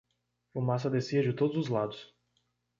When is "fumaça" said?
0.51-0.89